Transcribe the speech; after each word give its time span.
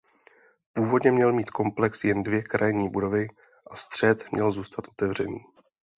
Původně 0.73 1.11
měl 1.11 1.33
mít 1.33 1.49
komplex 1.49 2.03
jen 2.03 2.23
dvě 2.23 2.43
krajní 2.43 2.89
budovy 2.89 3.27
a 3.71 3.75
střed 3.75 4.31
měl 4.31 4.51
zůstat 4.51 4.87
otevřený. 4.87 5.45